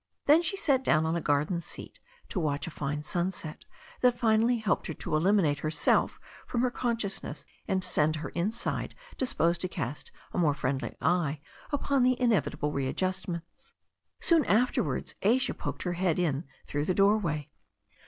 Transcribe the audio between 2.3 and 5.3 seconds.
watch a fine sunset that finally helped her to